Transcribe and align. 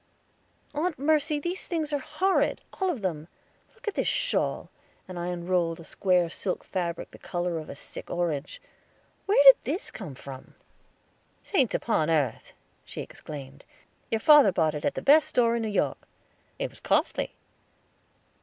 "Aunt 0.73 0.97
Mercy, 0.97 1.39
these 1.39 1.67
things 1.67 1.93
are 1.93 1.99
horrid, 1.99 2.61
all 2.73 2.89
of 2.89 3.03
them. 3.03 3.27
Look 3.75 3.87
at 3.87 3.93
this 3.93 4.07
shawl," 4.07 4.71
and 5.07 5.19
I 5.19 5.27
unrolled 5.27 5.79
a 5.79 5.83
square 5.83 6.27
silk 6.27 6.63
fabric, 6.63 7.11
the 7.11 7.19
color 7.19 7.59
of 7.59 7.69
a 7.69 7.75
sick 7.75 8.09
orange. 8.09 8.59
"Where 9.27 9.43
did 9.43 9.57
this 9.63 9.91
come 9.91 10.15
from?" 10.15 10.55
"Saints 11.43 11.75
upon 11.75 12.09
earth!" 12.09 12.53
she 12.83 13.01
exclaimed, 13.01 13.63
"your 14.09 14.17
father 14.19 14.51
bought 14.51 14.73
it 14.73 14.85
at 14.85 14.95
the 14.95 15.03
best 15.03 15.27
store 15.27 15.55
in 15.55 15.61
New 15.61 15.67
York. 15.67 15.99
It 16.57 16.71
was 16.71 16.79
costly." 16.79 17.35